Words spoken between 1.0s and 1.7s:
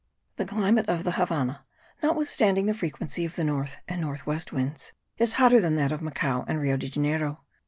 the Havannah,